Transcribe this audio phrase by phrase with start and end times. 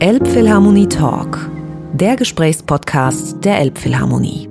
[0.00, 1.48] Elbphilharmonie Talk,
[1.92, 4.48] der Gesprächspodcast der Elbphilharmonie.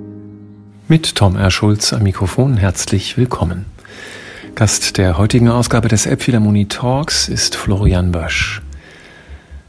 [0.88, 1.50] Mit Tom R.
[1.50, 3.66] Schulz am Mikrofon herzlich willkommen.
[4.54, 8.62] Gast der heutigen Ausgabe des Elbphilharmonie Talks ist Florian Bösch.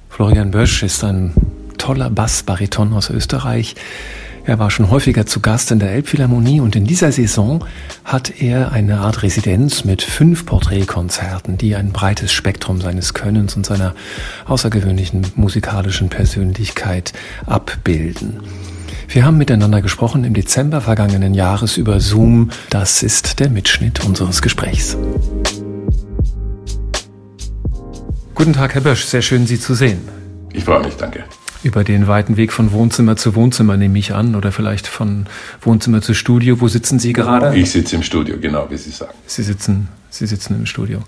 [0.10, 1.34] Florian Bösch ist ein
[1.78, 3.76] toller Bassbariton aus Österreich,
[4.46, 7.66] er war schon häufiger zu Gast in der Elbphilharmonie und in dieser Saison
[8.04, 13.66] hat er eine Art Residenz mit fünf Porträtkonzerten, die ein breites Spektrum seines Könnens und
[13.66, 13.96] seiner
[14.46, 17.14] außergewöhnlichen musikalischen Persönlichkeit
[17.48, 18.42] abbilden.
[19.08, 22.52] Wir haben miteinander gesprochen im Dezember vergangenen Jahres über Zoom.
[22.70, 24.98] Das ist der Mitschnitt unseres Gesprächs.
[28.36, 29.06] Guten Tag, Herr Bösch.
[29.06, 30.08] Sehr schön, Sie zu sehen.
[30.54, 31.24] Ich freue mich, danke
[31.66, 35.26] über den weiten Weg von Wohnzimmer zu Wohnzimmer, nehme ich an, oder vielleicht von
[35.62, 36.62] Wohnzimmer zu Studio.
[36.62, 37.58] Wo sitzen Sie gerade?
[37.58, 39.14] Ich sitze im Studio, genau, wie Sie sagen.
[39.26, 41.00] Sie sitzen, Sie sitzen im Studio.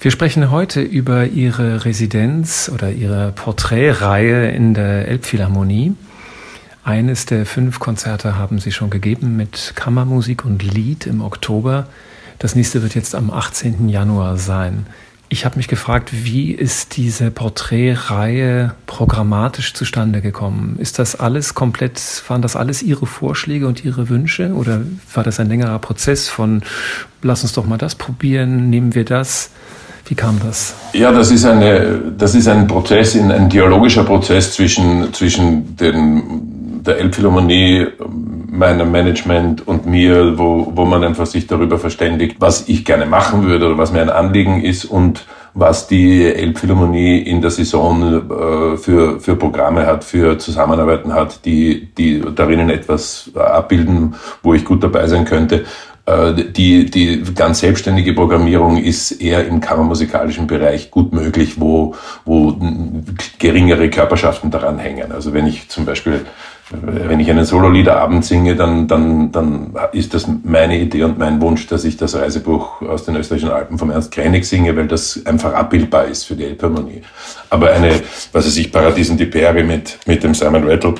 [0.00, 5.94] Wir sprechen heute über Ihre Residenz oder Ihre Porträtreihe in der Elbphilharmonie.
[6.84, 11.88] Eines der fünf Konzerte haben Sie schon gegeben mit Kammermusik und Lied im Oktober.
[12.38, 13.88] Das nächste wird jetzt am 18.
[13.88, 14.86] Januar sein.
[15.32, 20.74] Ich habe mich gefragt, wie ist diese Porträtreihe programmatisch zustande gekommen?
[20.80, 24.80] Ist das alles komplett, waren das alles Ihre Vorschläge und Ihre Wünsche oder
[25.14, 26.62] war das ein längerer Prozess von,
[27.22, 29.50] lass uns doch mal das probieren, nehmen wir das?
[30.06, 30.74] Wie kam das?
[30.94, 36.98] Ja, das ist, eine, das ist ein Prozess, ein dialogischer Prozess zwischen, zwischen den, der
[36.98, 37.86] Elbphilharmonie,
[38.50, 43.44] meinem Management und mir, wo, wo man einfach sich darüber verständigt, was ich gerne machen
[43.44, 48.76] würde oder was mir ein Anliegen ist und was die Elbphilharmonie in der Saison äh,
[48.76, 54.82] für, für Programme hat, für Zusammenarbeiten hat, die, die darin etwas abbilden, wo ich gut
[54.82, 55.64] dabei sein könnte.
[56.06, 61.94] Äh, die, die ganz selbstständige Programmierung ist eher im kammermusikalischen Bereich gut möglich, wo,
[62.24, 62.56] wo
[63.38, 65.12] geringere Körperschaften daran hängen.
[65.12, 66.26] Also wenn ich zum Beispiel
[66.70, 71.66] wenn ich einen Sololiederabend singe, dann, dann, dann ist das meine Idee und mein Wunsch,
[71.66, 75.52] dass ich das Reisebuch aus den österreichischen Alpen vom Ernst Kreinig singe, weil das einfach
[75.52, 77.02] abbildbar ist für die Elbharmonie.
[77.48, 78.00] Aber eine,
[78.32, 80.94] was weiß ich, Paradiesen die Peri mit, mit dem Simon Rattle,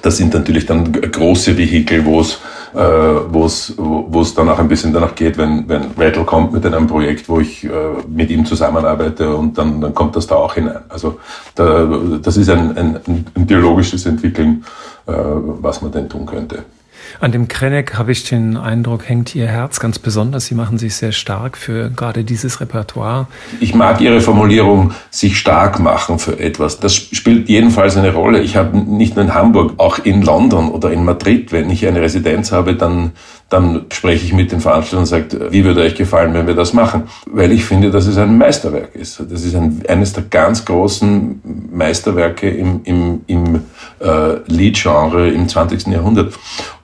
[0.00, 2.38] das sind natürlich dann große Vehikel, wo es
[2.74, 6.86] äh, wo es dann auch ein bisschen danach geht, wenn wenn Rattle kommt mit einem
[6.86, 7.70] Projekt, wo ich äh,
[8.08, 10.80] mit ihm zusammenarbeite und dann dann kommt das da auch hinein.
[10.88, 11.18] Also
[11.54, 11.88] da,
[12.22, 13.00] das ist ein, ein,
[13.34, 14.64] ein biologisches Entwickeln,
[15.06, 16.64] äh, was man denn tun könnte.
[17.20, 20.46] An dem Krennek habe ich den Eindruck, hängt Ihr Herz ganz besonders.
[20.46, 23.26] Sie machen sich sehr stark für gerade dieses Repertoire.
[23.60, 26.80] Ich mag Ihre Formulierung, sich stark machen für etwas.
[26.80, 28.40] Das spielt jedenfalls eine Rolle.
[28.40, 32.00] Ich habe nicht nur in Hamburg, auch in London oder in Madrid, wenn ich eine
[32.00, 33.12] Residenz habe, dann
[33.48, 36.74] dann spreche ich mit den Veranstaltern und sage, wie würde euch gefallen, wenn wir das
[36.74, 37.04] machen?
[37.26, 39.22] Weil ich finde, dass es ein Meisterwerk ist.
[39.30, 43.64] Das ist ein, eines der ganz großen Meisterwerke im, im, im
[44.00, 45.86] äh, Liedgenre im 20.
[45.86, 46.34] Jahrhundert.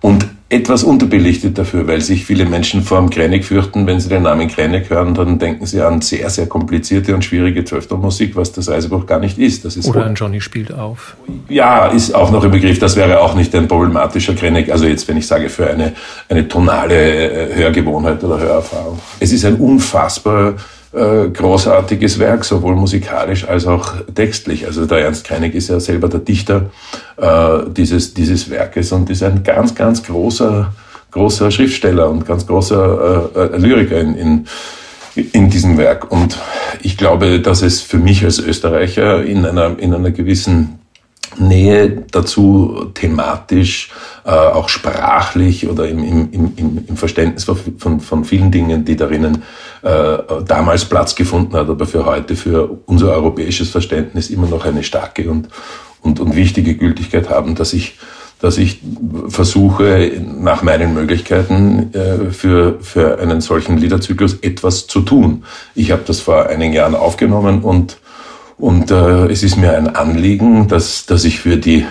[0.00, 3.86] Und etwas unterbelichtet dafür, weil sich viele Menschen vor dem Krennig fürchten.
[3.86, 7.64] Wenn sie den Namen Krennig hören, dann denken sie an sehr, sehr komplizierte und schwierige
[7.64, 9.64] Zwölftonmusik, was das Reisebuch gar nicht ist.
[9.64, 11.16] Das ist Oder ein Johnny spielt auf.
[11.48, 12.78] Ja, ist auch noch im Begriff.
[12.78, 14.70] Das wäre auch nicht ein problematischer Krennig.
[14.70, 15.94] Also jetzt, wenn ich sage, für eine,
[16.28, 19.00] eine tonale äh, Hörgewohnheit oder Hörerfahrung.
[19.20, 20.54] Es ist ein unfassbar
[20.94, 24.66] äh, großartiges Werk, sowohl musikalisch als auch textlich.
[24.66, 26.70] Also der Ernst Kreinig ist ja selber der Dichter
[27.16, 30.72] äh, dieses, dieses Werkes und ist ein ganz, ganz großer,
[31.10, 34.46] großer Schriftsteller und ganz großer äh, äh, Lyriker in, in,
[35.32, 36.10] in diesem Werk.
[36.12, 36.38] Und
[36.82, 40.78] ich glaube, dass es für mich als Österreicher in einer, in einer gewissen
[41.38, 43.90] Nähe dazu thematisch,
[44.24, 49.42] äh, auch sprachlich oder im, im, im, im Verständnis von, von vielen Dingen, die darinnen
[49.82, 54.84] äh, damals Platz gefunden hat, aber für heute, für unser europäisches Verständnis immer noch eine
[54.84, 55.48] starke und,
[56.00, 57.98] und, und wichtige Gültigkeit haben, dass ich,
[58.40, 58.80] dass ich
[59.28, 65.44] versuche, nach meinen Möglichkeiten äh, für, für einen solchen Liederzyklus etwas zu tun.
[65.74, 67.98] Ich habe das vor einigen Jahren aufgenommen und
[68.58, 71.86] und äh, es ist mir ein Anliegen, dass, dass ich für die,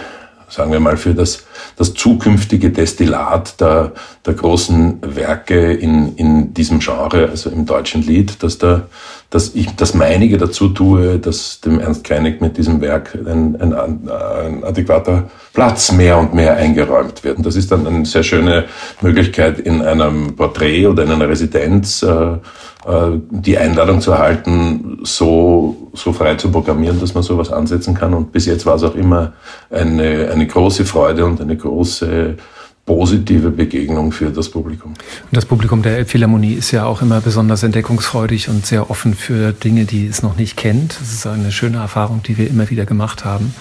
[0.49, 1.45] sagen wir mal, für das,
[1.77, 3.93] das zukünftige Destillat der,
[4.25, 8.83] der großen Werke in, in diesem Genre, also im deutschen Lied, dass, da,
[9.29, 13.73] dass ich das meinige dazu tue, dass dem Ernst Kreinig mit diesem Werk ein, ein,
[13.73, 17.37] ein adäquater Platz mehr und mehr eingeräumt wird.
[17.37, 18.65] Und das ist dann eine sehr schöne
[19.01, 22.37] Möglichkeit in einem Porträt oder in einer Residenz, äh,
[22.85, 28.13] äh, die Einladung zu erhalten, so, so frei zu programmieren, dass man sowas ansetzen kann.
[28.13, 29.33] Und bis jetzt war es auch immer
[29.69, 32.37] eine, eine große Freude und eine große
[32.85, 34.91] positive Begegnung für das Publikum.
[34.91, 34.97] Und
[35.31, 39.85] das Publikum der Philharmonie ist ja auch immer besonders entdeckungsfreudig und sehr offen für Dinge,
[39.85, 40.99] die es noch nicht kennt.
[40.99, 43.55] Das ist eine schöne Erfahrung, die wir immer wieder gemacht haben.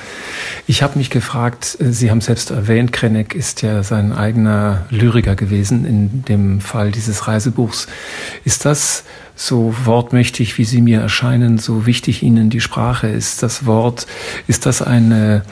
[0.66, 5.36] Ich habe mich gefragt, äh, Sie haben selbst erwähnt, Krennek ist ja sein eigener Lyriker
[5.36, 7.86] gewesen in dem Fall dieses Reisebuchs.
[8.44, 9.04] Ist das
[9.36, 14.08] so wortmächtig, wie Sie mir erscheinen, so wichtig Ihnen die Sprache ist, das Wort,
[14.48, 15.42] ist das eine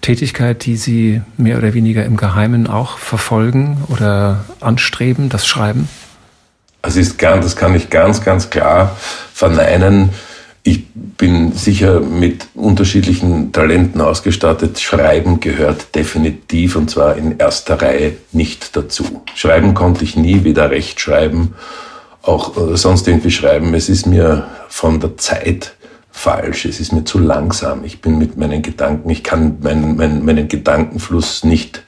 [0.00, 5.88] Tätigkeit, die Sie mehr oder weniger im Geheimen auch verfolgen oder anstreben, das Schreiben?
[6.82, 8.96] Also ist ganz, das kann ich ganz, ganz klar
[9.32, 10.10] verneinen.
[10.62, 14.80] Ich bin sicher mit unterschiedlichen Talenten ausgestattet.
[14.80, 19.22] Schreiben gehört definitiv und zwar in erster Reihe nicht dazu.
[19.34, 21.54] Schreiben konnte ich nie, weder rechtschreiben,
[22.22, 23.74] auch äh, sonst irgendwie schreiben.
[23.74, 25.74] Es ist mir von der Zeit
[26.20, 27.82] falsch, es ist mir zu langsam.
[27.82, 31.82] Ich bin mit meinen Gedanken, ich kann meinen, meinen, meinen Gedankenfluss nicht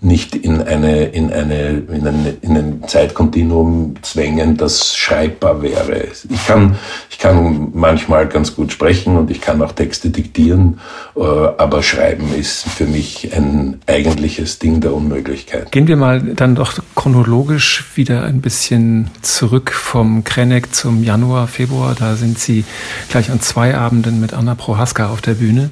[0.00, 6.04] nicht in eine, in eine, in eine, in ein Zeitkontinuum zwängen, das schreibbar wäre.
[6.28, 6.76] Ich kann,
[7.10, 10.80] ich kann manchmal ganz gut sprechen und ich kann auch Texte diktieren,
[11.16, 15.72] äh, aber Schreiben ist für mich ein eigentliches Ding der Unmöglichkeit.
[15.72, 21.94] Gehen wir mal dann doch chronologisch wieder ein bisschen zurück vom Krenek zum Januar, Februar.
[21.98, 22.64] Da sind Sie
[23.08, 25.70] gleich an zwei Abenden mit Anna Prohaska auf der Bühne.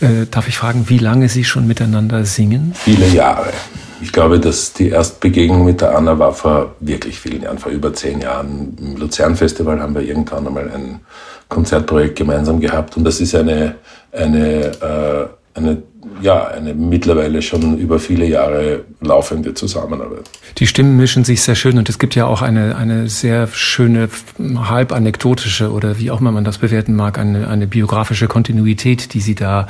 [0.00, 2.72] Äh, darf ich fragen, wie lange Sie schon miteinander singen?
[2.74, 3.52] Viele Jahre.
[4.00, 7.92] Ich glaube, dass die Erstbegegnung mit der Anna war vor wirklich vielen Jahren, vor über
[7.92, 8.76] zehn Jahren.
[8.80, 11.00] Im Luzern-Festival haben wir irgendwann einmal ein
[11.48, 13.74] Konzertprojekt gemeinsam gehabt und das ist eine,
[14.12, 15.26] eine, äh,
[15.58, 15.82] eine
[16.20, 20.28] ja, eine mittlerweile schon über viele Jahre laufende Zusammenarbeit.
[20.58, 24.08] Die Stimmen mischen sich sehr schön und es gibt ja auch eine, eine sehr schöne,
[24.38, 29.20] halb anekdotische oder wie auch immer man das bewerten mag, eine, eine biografische Kontinuität, die
[29.20, 29.68] Sie da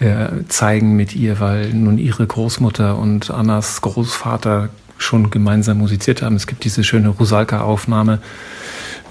[0.00, 6.36] äh, zeigen mit ihr, weil nun Ihre Großmutter und Annas Großvater schon gemeinsam musiziert haben.
[6.36, 8.20] Es gibt diese schöne Rusalka-Aufnahme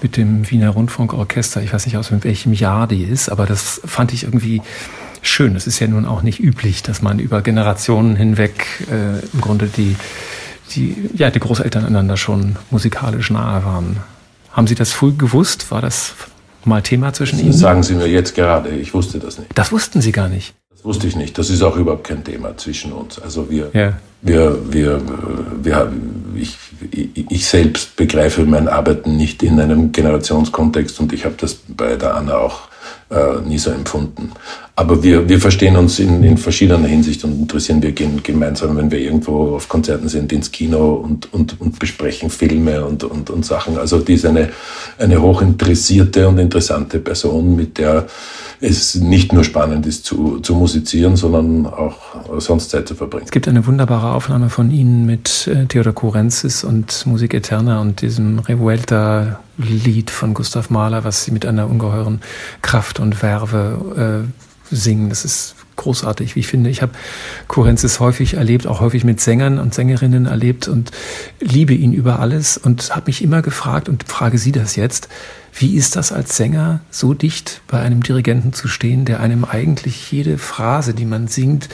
[0.00, 1.62] mit dem Wiener Rundfunkorchester.
[1.62, 4.62] Ich weiß nicht aus welchem Jahr die ist, aber das fand ich irgendwie
[5.22, 5.56] schön.
[5.56, 9.66] Es ist ja nun auch nicht üblich, dass man über Generationen hinweg äh, im Grunde
[9.66, 9.96] die,
[10.74, 13.98] die, ja, die Großeltern einander schon musikalisch nahe waren.
[14.50, 15.70] Haben Sie das früh gewusst?
[15.70, 16.14] War das
[16.64, 17.52] mal Thema zwischen das Ihnen?
[17.54, 19.50] Sagen Sie mir jetzt gerade, ich wusste das nicht.
[19.54, 20.54] Das wussten Sie gar nicht.
[20.70, 21.38] Das wusste ich nicht.
[21.38, 23.18] Das ist auch überhaupt kein Thema zwischen uns.
[23.20, 23.92] Also wir, ja.
[24.20, 25.00] wir, wir,
[25.62, 25.92] wir,
[26.34, 26.58] ich,
[26.90, 32.16] ich selbst begreife mein Arbeiten nicht in einem Generationskontext und ich habe das bei der
[32.16, 32.62] Anna auch
[33.10, 34.32] äh, nie so empfunden.
[34.74, 37.82] Aber wir, wir verstehen uns in, in verschiedener Hinsicht und interessieren.
[37.82, 42.30] Wir gehen gemeinsam, wenn wir irgendwo auf Konzerten sind, ins Kino und, und, und besprechen
[42.30, 43.76] Filme und, und, und Sachen.
[43.76, 44.48] Also die ist eine,
[44.98, 48.06] eine hochinteressierte und interessante Person, mit der
[48.60, 51.96] es nicht nur spannend ist zu, zu musizieren, sondern auch
[52.38, 53.24] sonst Zeit zu verbringen.
[53.26, 58.00] Es gibt eine wunderbare Aufnahme von Ihnen mit äh, Theodor Kurenzis und Musik Eterna und
[58.00, 62.20] diesem Revuelta-Lied von Gustav Mahler, was Sie mit einer ungeheuren
[62.62, 65.08] Kraft und Werbe äh, singen.
[65.08, 66.70] Das ist großartig, wie ich finde.
[66.70, 66.92] Ich habe
[67.48, 70.90] Kurenzis häufig erlebt, auch häufig mit Sängern und Sängerinnen erlebt und
[71.40, 75.08] liebe ihn über alles und habe mich immer gefragt und frage Sie das jetzt,
[75.54, 80.10] wie ist das als Sänger, so dicht bei einem Dirigenten zu stehen, der einem eigentlich
[80.10, 81.68] jede Phrase, die man singt,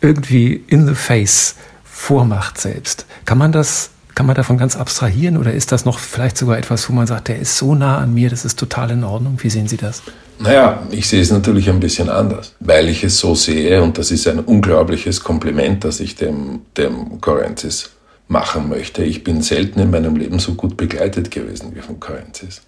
[0.00, 1.54] irgendwie in the face
[1.84, 3.06] vormacht selbst?
[3.24, 6.88] Kann man das, kann man davon ganz abstrahieren oder ist das noch vielleicht sogar etwas,
[6.88, 9.36] wo man sagt, der ist so nah an mir, das ist total in Ordnung?
[9.42, 10.02] Wie sehen Sie das?
[10.38, 14.10] Naja, ich sehe es natürlich ein bisschen anders, weil ich es so sehe und das
[14.10, 17.90] ist ein unglaubliches Kompliment, das ich dem, dem Corenzis
[18.26, 19.04] machen möchte.
[19.04, 22.62] Ich bin selten in meinem Leben so gut begleitet gewesen wie von Currencies.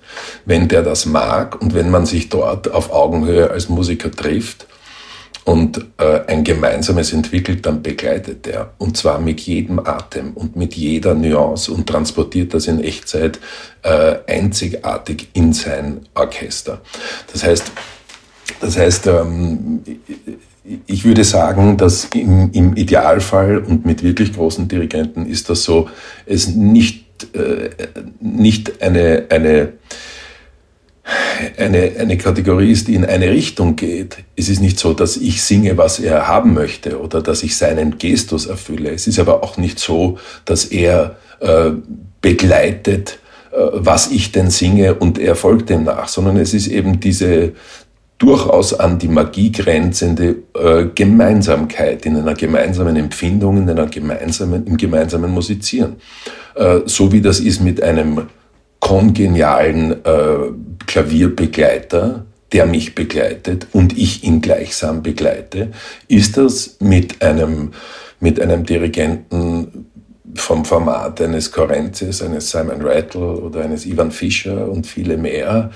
[0.45, 4.67] Wenn der das mag und wenn man sich dort auf Augenhöhe als Musiker trifft
[5.49, 8.75] und äh, ein gemeinsames entwickelt, dann begleitet er.
[8.77, 13.39] Und zwar mit jedem Atem und mit jeder Nuance und transportiert das in Echtzeit
[13.83, 16.83] äh, einzigartig in sein Orchester.
[17.33, 17.73] Das heißt,
[18.61, 19.81] das heißt, ähm,
[20.87, 25.89] ich würde sagen, dass im, im, Idealfall und mit wirklich großen Dirigenten ist das so,
[26.27, 27.71] es nicht, äh,
[28.21, 29.73] nicht eine, eine,
[31.57, 34.19] eine, eine Kategorie ist, die in eine Richtung geht.
[34.37, 37.99] Es ist nicht so, dass ich singe, was er haben möchte oder dass ich seinen
[37.99, 38.91] Gestus erfülle.
[38.91, 41.71] Es ist aber auch nicht so, dass er äh,
[42.21, 43.19] begleitet,
[43.53, 47.53] äh, was ich denn singe und er folgt dem nach, sondern es ist eben diese,
[48.19, 54.77] durchaus an die Magie grenzende äh, Gemeinsamkeit, in einer gemeinsamen Empfindung, in einer gemeinsamen, im
[54.77, 55.97] gemeinsamen Musizieren.
[56.57, 58.23] Äh, so wie das ist mit einem
[58.81, 60.53] kongenialen äh,
[60.87, 65.73] Klavierbegleiter, der mich begleitet und ich ihn gleichsam begleite,
[66.09, 67.73] ist das mit einem
[68.21, 69.87] mit einem Dirigenten
[70.35, 75.71] vom Format eines Correntes, eines Simon Rattle oder eines Ivan Fischer und viele mehr,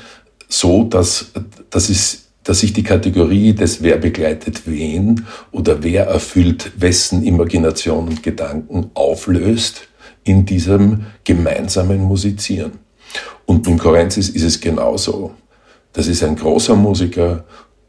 [0.49, 1.33] so dass,
[1.71, 8.09] dass, es, dass sich die Kategorie des Wer begleitet wen oder wer erfüllt wessen Imagination
[8.09, 9.89] und Gedanken auflöst
[10.25, 12.73] in diesem gemeinsamen Musizieren.
[13.47, 15.33] Und mit Correntes ist es genauso.
[15.93, 17.45] Das ist ein großer Musiker,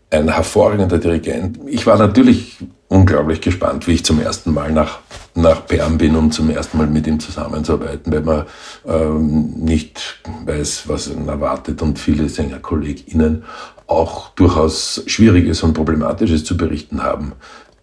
[0.10, 1.60] ein hervorragender Dirigent.
[1.65, 5.00] Ich war natürlich unglaublich gespannt, wie ich zum ersten Mal nach,
[5.34, 8.46] nach Bern bin, um zum ersten Mal mit ihm zusammenzuarbeiten, weil man
[8.86, 13.44] ähm, nicht weiß, was ihn erwartet und viele SängerkollegInnen
[13.88, 17.34] auch durchaus Schwieriges und Problematisches zu berichten haben.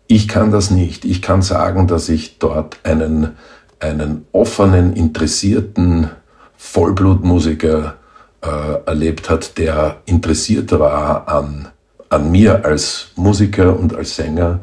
[0.06, 1.04] Ich kann das nicht.
[1.04, 3.36] Ich kann sagen, dass ich dort einen,
[3.80, 6.10] einen offenen, interessierten
[6.60, 7.96] Vollblutmusiker
[8.42, 8.46] äh,
[8.86, 11.68] erlebt hat, der interessiert war an,
[12.10, 14.60] an mir als Musiker und als Sänger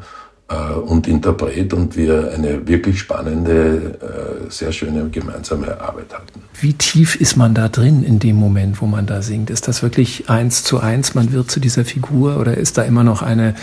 [0.48, 6.40] äh, und Interpret und wir eine wirklich spannende, äh, sehr schöne gemeinsame Arbeit hatten.
[6.58, 9.50] Wie tief ist man da drin in dem Moment, wo man da singt?
[9.50, 13.04] Ist das wirklich eins zu eins, man wird zu dieser Figur oder ist da immer
[13.04, 13.54] noch eine,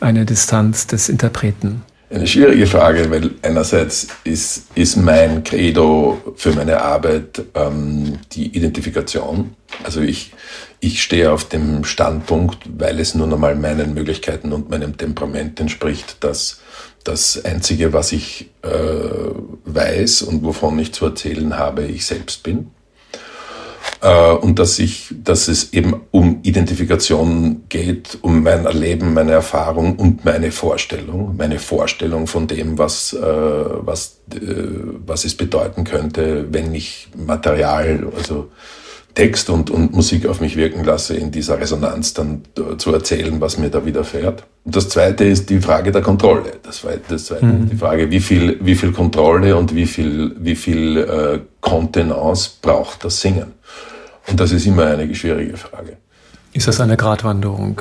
[0.00, 1.82] eine Distanz des Interpreten?
[2.16, 9.54] Eine schwierige Frage, weil einerseits ist, ist mein Credo für meine Arbeit ähm, die Identifikation.
[9.84, 10.32] Also ich,
[10.80, 16.24] ich stehe auf dem Standpunkt, weil es nun einmal meinen Möglichkeiten und meinem Temperament entspricht,
[16.24, 16.62] dass
[17.04, 18.70] das Einzige, was ich äh,
[19.66, 22.70] weiß und wovon ich zu erzählen habe, ich selbst bin.
[24.00, 29.96] Äh, und dass, ich, dass es eben um Identifikation geht, um mein Erleben, meine Erfahrung
[29.96, 34.38] und meine Vorstellung, meine Vorstellung von dem, was, äh, was, äh,
[35.06, 38.50] was es bedeuten könnte, wenn ich Material, also
[39.16, 42.42] Text und, und Musik auf mich wirken lasse, in dieser Resonanz dann
[42.76, 44.44] zu erzählen, was mir da widerfährt.
[44.64, 46.52] Und das zweite ist die Frage der Kontrolle.
[46.62, 47.62] Das zweite, das zweite mhm.
[47.64, 52.50] ist die Frage, wie viel, wie viel Kontrolle und wie viel, wie viel äh, Kontenance
[52.60, 53.52] braucht das Singen?
[54.28, 55.96] Und das ist immer eine schwierige Frage.
[56.52, 57.80] Ist das eine Gratwanderung?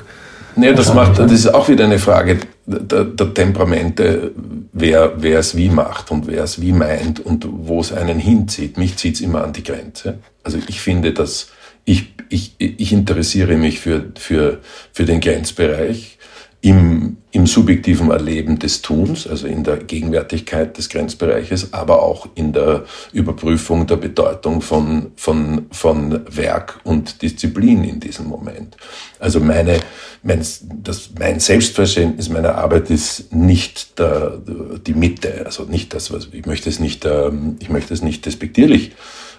[0.56, 4.32] Nee, das macht, das ist auch wieder eine Frage der, der Temperamente,
[4.72, 8.77] wer, wer es wie macht und wer es wie meint und wo es einen hinzieht.
[8.77, 10.20] Mich zieht es immer an die Grenze.
[10.46, 11.50] Also ich finde, dass
[11.86, 14.62] ich, ich, ich interessiere mich für, für,
[14.94, 16.20] für den Grenzbereich
[16.65, 22.53] im, im subjektiven Erleben des Tuns, also in der Gegenwärtigkeit des Grenzbereiches, aber auch in
[22.53, 28.77] der Überprüfung der Bedeutung von, von, von Werk und Disziplin in diesem Moment.
[29.19, 29.79] Also meine,
[30.24, 30.43] mein,
[30.81, 34.41] das, mein Selbstverständnis meiner Arbeit ist nicht der,
[34.88, 38.25] die Mitte, also nicht das, was ich möchte es nicht, ähm, ich möchte es nicht
[38.25, 38.93] despektierlich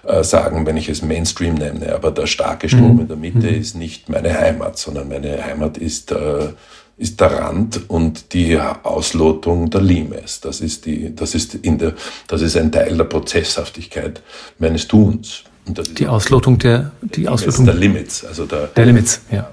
[0.07, 3.01] äh, sagen, wenn ich es Mainstream nenne, aber der starke Strom mhm.
[3.01, 3.59] in der Mitte mhm.
[3.59, 6.53] ist nicht meine Heimat, sondern meine Heimat ist äh,
[6.97, 10.41] ist der Rand und die Auslotung der Limes.
[10.41, 11.93] Das ist, die, das ist, in der,
[12.27, 14.21] das ist ein Teil der Prozesshaftigkeit
[14.57, 15.43] meines Tuns.
[15.67, 19.51] die Auslotung der, die Limits, Auslotung der Limits, also der, der Limits, ja.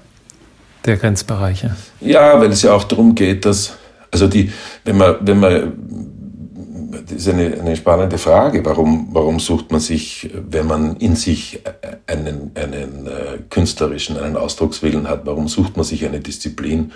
[0.85, 1.75] Der Grenzbereiche.
[1.99, 3.73] Ja, weil es ja auch darum geht, dass,
[4.11, 4.51] also die,
[4.83, 5.73] wenn man, wenn man,
[7.07, 8.63] das ist eine, eine spannende Frage.
[8.65, 11.61] Warum, warum sucht man sich, wenn man in sich
[12.07, 16.91] einen, einen äh, künstlerischen, einen Ausdruckswillen hat, warum sucht man sich eine Disziplin,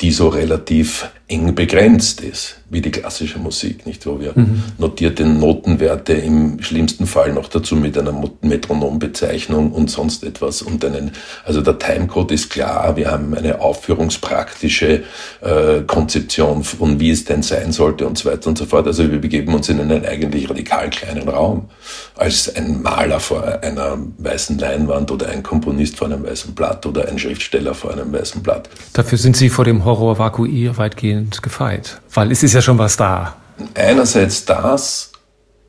[0.00, 4.04] die so relativ eng begrenzt ist, wie die klassische Musik, nicht?
[4.04, 4.62] Wo wir mhm.
[4.76, 8.12] notierte Notenwerte im schlimmsten Fall noch dazu mit einer
[8.42, 11.12] Metronombezeichnung und sonst etwas und einen,
[11.44, 15.04] also der Timecode ist klar, wir haben eine aufführungspraktische
[15.40, 18.86] äh, Konzeption von wie es denn sein sollte und so weiter und so fort.
[18.86, 21.68] Also wir begeben uns in einen eigentlich radikal kleinen Raum,
[22.16, 27.08] als ein Maler vor einer weißen Leinwand oder ein Komponist vor einem weißen Blatt oder
[27.08, 28.68] ein Schriftsteller vor einem weißen Blatt.
[28.92, 32.96] Dafür sind Sie vor dem Horror Vakui weitgehend gefeit, weil es ist ja schon was
[32.96, 33.36] da.
[33.74, 35.12] Einerseits das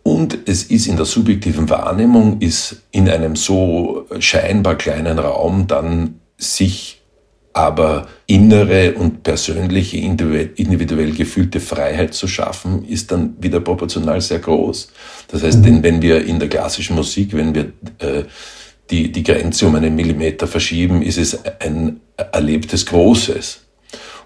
[0.04, 6.20] und es ist in der subjektiven Wahrnehmung, ist in einem so scheinbar kleinen Raum dann
[6.38, 7.02] sich
[7.54, 14.90] aber innere und persönliche, individuell gefühlte Freiheit zu schaffen, ist dann wieder proportional sehr groß.
[15.30, 18.26] Das heißt, denn wenn wir in der klassischen Musik, wenn wir äh,
[18.92, 23.65] die, die Grenze um einen Millimeter verschieben, ist es ein erlebtes Großes.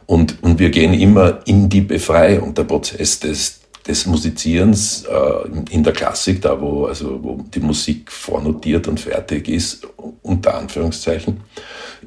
[0.10, 2.56] Und, und wir gehen immer in die Befreiung.
[2.56, 8.12] Der Prozess des, des Musizierens äh, in der Klassik, da wo, also, wo die Musik
[8.12, 9.88] vornotiert und fertig ist,
[10.24, 11.42] unter Anführungszeichen,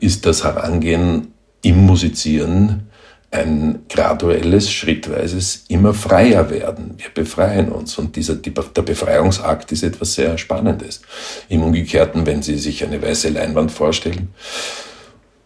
[0.00, 1.28] ist das Herangehen
[1.62, 2.88] im Musizieren
[3.30, 6.94] ein graduelles, schrittweises, immer freier werden.
[6.98, 11.02] Wir befreien uns und dieser, der Befreiungsakt ist etwas sehr Spannendes.
[11.48, 14.34] Im Umgekehrten, wenn Sie sich eine weiße Leinwand vorstellen,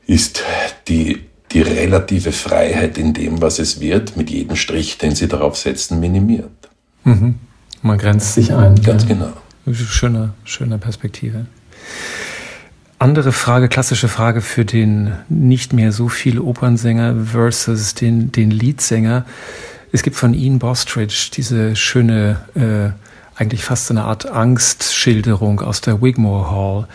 [0.07, 0.43] ist
[0.89, 1.21] die
[1.53, 6.01] die relative Freiheit in dem, was es wird, mit jedem Strich, den sie darauf setzen,
[6.01, 6.51] minimiert.
[7.05, 7.37] Mhm.
[7.83, 8.81] Man grenzt sich ein.
[8.83, 9.09] Ganz ja.
[9.09, 9.33] genau.
[9.73, 11.47] Schöne, schöne Perspektive.
[12.99, 19.27] Andere Frage, klassische Frage für den nicht mehr so viel Opernsänger versus den, den Leadsänger.
[19.93, 26.01] Es gibt von Ian Bostridge diese schöne, äh, eigentlich fast eine Art Angstschilderung aus der
[26.01, 26.89] Wigmore Hall,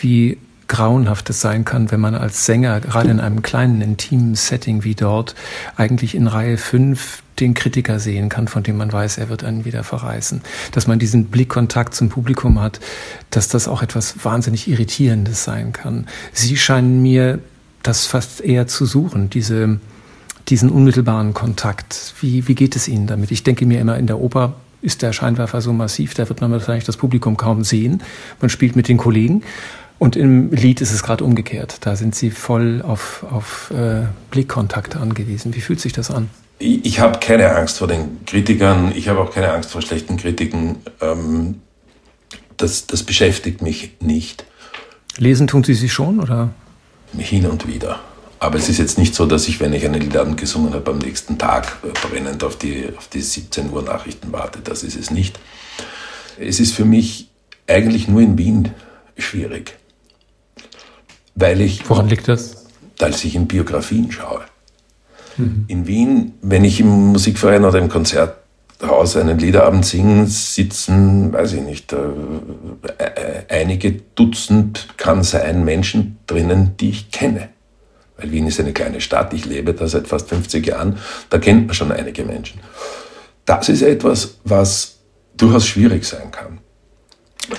[0.00, 0.38] wie
[0.74, 4.96] grauenhaft es sein kann, wenn man als Sänger, gerade in einem kleinen, intimen Setting wie
[4.96, 5.36] dort,
[5.76, 9.64] eigentlich in Reihe 5 den Kritiker sehen kann, von dem man weiß, er wird einen
[9.64, 10.40] wieder verreißen.
[10.72, 12.80] Dass man diesen Blickkontakt zum Publikum hat,
[13.30, 16.08] dass das auch etwas wahnsinnig Irritierendes sein kann.
[16.32, 17.38] Sie scheinen mir
[17.84, 19.78] das fast eher zu suchen, diese,
[20.48, 22.14] diesen unmittelbaren Kontakt.
[22.20, 23.30] Wie, wie geht es Ihnen damit?
[23.30, 26.50] Ich denke mir immer, in der Oper ist der Scheinwerfer so massiv, da wird man
[26.50, 28.02] wahrscheinlich das Publikum kaum sehen.
[28.40, 29.44] Man spielt mit den Kollegen.
[29.98, 31.78] Und im Lied ist es gerade umgekehrt.
[31.82, 35.54] Da sind Sie voll auf, auf äh, Blickkontakt angewiesen.
[35.54, 36.28] Wie fühlt sich das an?
[36.58, 40.16] ich, ich habe keine Angst vor den Kritikern, ich habe auch keine Angst vor schlechten
[40.16, 40.76] Kritiken.
[41.00, 41.60] Ähm,
[42.56, 44.44] das, das beschäftigt mich nicht.
[45.18, 46.50] Lesen tun Sie sie schon, oder?
[47.16, 48.00] Hin und wieder.
[48.40, 50.98] Aber es ist jetzt nicht so, dass ich, wenn ich einen Liedabend gesungen habe, am
[50.98, 54.60] nächsten Tag brennend auf die, auf die 17 Uhr Nachrichten warte.
[54.60, 55.38] Das ist es nicht.
[56.38, 57.28] Es ist für mich
[57.66, 58.70] eigentlich nur in Wien
[59.16, 59.76] schwierig.
[61.34, 61.88] Weil ich.
[61.88, 62.66] Woran liegt das?
[62.98, 64.42] Weil ich in Biografien schaue.
[65.36, 65.64] Mhm.
[65.68, 71.62] In Wien, wenn ich im Musikverein oder im Konzerthaus einen Liederabend singe, sitzen, weiß ich
[71.62, 71.96] nicht, äh,
[72.98, 77.48] äh, einige Dutzend kann sein Menschen drinnen, die ich kenne.
[78.16, 80.98] Weil Wien ist eine kleine Stadt, ich lebe da seit fast 50 Jahren,
[81.30, 82.60] da kennt man schon einige Menschen.
[83.44, 84.98] Das ist etwas, was
[85.36, 86.60] durchaus schwierig sein kann,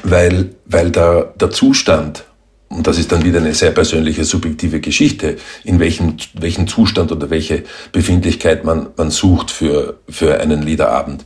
[0.04, 2.24] weil, weil der, der Zustand
[2.70, 7.30] und das ist dann wieder eine sehr persönliche, subjektive Geschichte, in welchem, welchen Zustand oder
[7.30, 11.26] welche Befindlichkeit man, man sucht für, für einen Liederabend.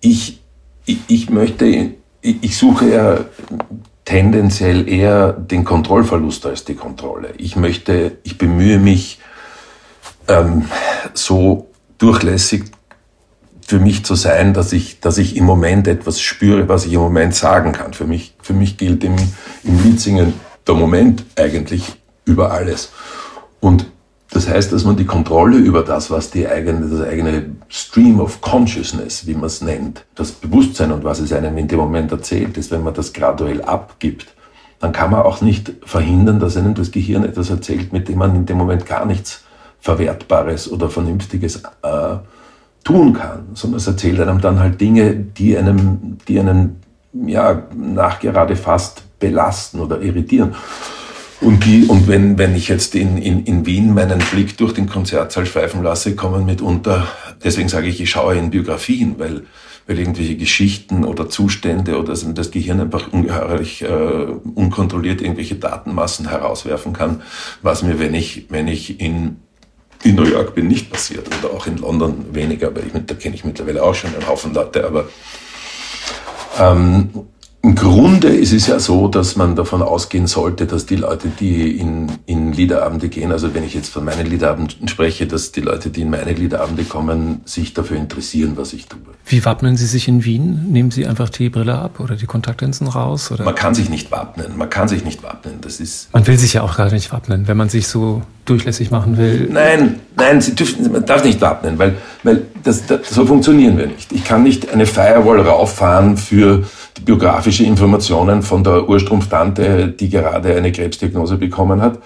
[0.00, 0.40] Ich,
[0.86, 3.24] ich, ich möchte, ich suche ja
[4.04, 7.34] tendenziell eher den Kontrollverlust als die Kontrolle.
[7.36, 9.18] Ich möchte, ich bemühe mich,
[10.28, 10.66] ähm,
[11.14, 12.64] so durchlässig
[13.66, 17.00] für mich zu sein, dass ich, dass ich im Moment etwas spüre, was ich im
[17.00, 17.94] Moment sagen kann.
[17.94, 19.16] Für mich, für mich gilt im,
[19.64, 20.34] im Liedsingen
[20.66, 22.92] der Moment eigentlich über alles.
[23.60, 23.86] Und
[24.30, 28.40] das heißt, dass man die Kontrolle über das, was die eigene, das eigene Stream of
[28.40, 32.58] Consciousness, wie man es nennt, das Bewusstsein und was es einem in dem Moment erzählt
[32.58, 34.26] ist, wenn man das graduell abgibt,
[34.80, 38.34] dann kann man auch nicht verhindern, dass einem das Gehirn etwas erzählt, mit dem man
[38.34, 39.44] in dem Moment gar nichts
[39.80, 42.16] Verwertbares oder Vernünftiges äh,
[42.84, 46.82] tun kann, sondern es erzählt einem dann halt Dinge, die einem, die einen
[47.26, 50.54] ja nachgerade fast belasten oder irritieren.
[51.40, 54.88] Und, die, und wenn, wenn ich jetzt in, in, in Wien meinen Blick durch den
[54.88, 57.06] Konzertsaal schweifen lasse, kommen mitunter,
[57.44, 59.42] deswegen sage ich, ich schaue in Biografien, weil,
[59.86, 63.86] weil irgendwelche Geschichten oder Zustände oder das Gehirn einfach ungeheuerlich äh,
[64.54, 67.20] unkontrolliert irgendwelche Datenmassen herauswerfen kann,
[67.60, 69.36] was mir, wenn ich, wenn ich in,
[70.04, 73.34] in New York bin, nicht passiert oder auch in London weniger, aber ich, da kenne
[73.34, 75.06] ich mittlerweile auch schon einen Haufen Leute, aber
[76.58, 77.10] ähm,
[77.66, 81.76] im Grunde ist es ja so, dass man davon ausgehen sollte, dass die Leute, die
[81.76, 85.90] in, in Liederabende gehen, also wenn ich jetzt von meinen Liederabenden spreche, dass die Leute,
[85.90, 89.00] die in meine Liederabende kommen, sich dafür interessieren, was ich tue.
[89.24, 90.66] Wie wappnen Sie sich in Wien?
[90.70, 93.32] Nehmen Sie einfach die Brille ab oder die Kontaktlinsen raus?
[93.32, 93.42] Oder?
[93.42, 94.56] Man kann sich nicht wappnen.
[94.56, 95.54] Man kann sich nicht wappnen.
[95.60, 96.12] Das ist.
[96.12, 99.48] Man will sich ja auch gerade nicht wappnen, wenn man sich so durchlässig machen will.
[99.50, 103.88] Nein, nein, Sie dürfen, man darf nicht wappnen, weil, weil das, das, so funktionieren wir
[103.88, 104.12] nicht.
[104.12, 106.62] Ich kann nicht eine Firewall rauffahren für
[107.04, 111.98] biografische Informationen von der Urstrumpftante, die gerade eine Krebsdiagnose bekommen hat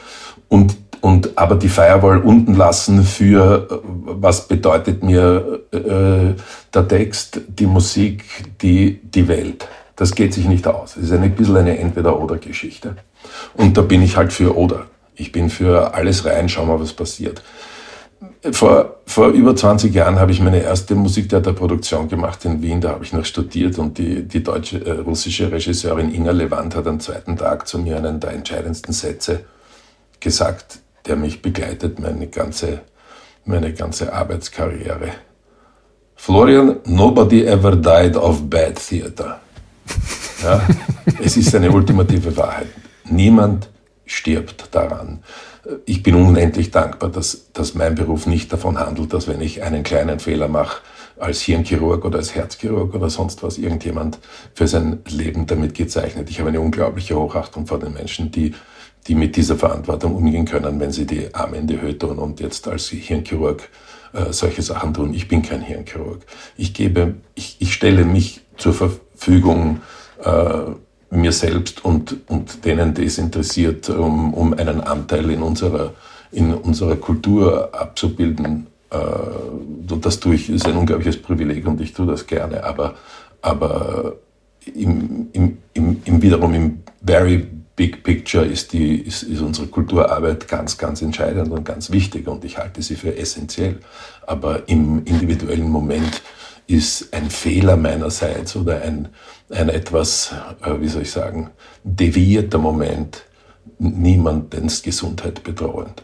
[0.49, 6.39] und und aber die Firewall unten lassen für was bedeutet mir äh,
[6.75, 8.25] der Text, die Musik,
[8.61, 9.67] die die Welt.
[9.97, 10.97] Das geht sich nicht aus.
[10.97, 12.97] Es ist ein bisschen eine Entweder-oder-Geschichte.
[13.55, 14.87] Und da bin ich halt für oder.
[15.15, 17.43] Ich bin für alles rein, schau mal, was passiert.
[18.53, 22.81] Vor, vor über 20 Jahren habe ich meine erste Musiktheaterproduktion gemacht in Wien.
[22.81, 26.87] Da habe ich noch studiert und die, die deutsche, äh, russische Regisseurin Inga Levant hat
[26.87, 29.45] am zweiten Tag zu mir einen der entscheidendsten Sätze
[30.21, 32.81] gesagt, der mich begleitet, meine ganze,
[33.45, 35.11] meine ganze Arbeitskarriere.
[36.17, 39.41] Florian, nobody ever died of bad theater.
[40.43, 40.67] Ja,
[41.23, 42.69] es ist eine ultimative Wahrheit.
[43.05, 43.69] Niemand
[44.07, 45.23] stirbt daran
[45.85, 49.83] ich bin unendlich dankbar, dass, dass mein Beruf nicht davon handelt, dass wenn ich einen
[49.83, 50.81] kleinen Fehler mache,
[51.19, 54.19] als Hirnchirurg oder als Herzchirurg oder sonst was, irgendjemand
[54.55, 56.31] für sein Leben damit gezeichnet.
[56.31, 58.55] Ich habe eine unglaubliche Hochachtung vor den Menschen, die,
[59.07, 62.41] die mit dieser Verantwortung umgehen können, wenn sie die Arme in die Höhe tun und
[62.41, 63.69] jetzt als Hirnchirurg
[64.13, 65.13] äh, solche Sachen tun.
[65.13, 66.23] Ich bin kein Hirnchirurg.
[66.57, 69.81] Ich gebe, ich, ich stelle mich zur Verfügung
[70.25, 70.73] äh,
[71.11, 75.95] mir selbst und, und denen, die es interessiert, um, um einen Anteil in unserer,
[76.31, 78.69] in unserer Kultur abzubilden.
[78.91, 78.97] Äh,
[80.01, 82.63] das tue ich, ist ein unglaubliches Privileg und ich tue das gerne.
[82.63, 82.95] Aber,
[83.43, 84.17] aber
[84.75, 90.47] im, im, im, im wiederum im very big picture ist, die, ist, ist unsere Kulturarbeit
[90.47, 93.79] ganz, ganz entscheidend und ganz wichtig und ich halte sie für essentiell.
[94.27, 96.23] Aber im individuellen Moment
[96.67, 99.09] ist ein Fehler meinerseits oder ein,
[99.51, 101.51] ein etwas, äh, wie soll ich sagen,
[101.85, 103.23] devierter Moment
[103.79, 106.03] niemandens Gesundheit bedrohend.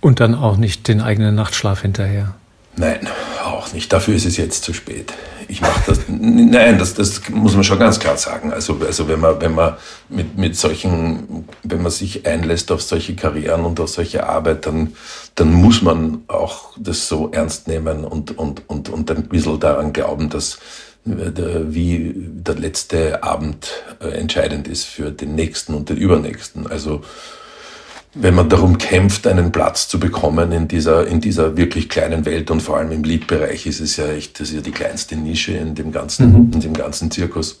[0.00, 2.34] Und dann auch nicht den eigenen Nachtschlaf hinterher.
[2.76, 3.08] Nein,
[3.42, 3.90] auch nicht.
[3.90, 5.12] Dafür ist es jetzt zu spät.
[5.48, 6.00] Ich mache das.
[6.08, 8.52] Nein, das, das muss man schon ganz klar sagen.
[8.52, 9.76] Also, also wenn man, wenn man
[10.10, 14.94] mit, mit solchen, wenn man sich einlässt auf solche Karrieren und auf solche Arbeit, dann,
[15.36, 19.94] dann muss man auch das so ernst nehmen und, und, und, und ein bisschen daran
[19.94, 20.58] glauben, dass
[21.06, 23.68] wie der letzte Abend
[24.00, 26.66] äh, entscheidend ist für den nächsten und den übernächsten.
[26.66, 27.02] Also
[28.18, 32.50] wenn man darum kämpft, einen Platz zu bekommen in dieser, in dieser wirklich kleinen Welt
[32.50, 35.52] und vor allem im Liedbereich ist es ja echt, das ist ja die kleinste Nische
[35.52, 36.50] in dem ganzen, mhm.
[36.54, 37.60] in dem ganzen Zirkus,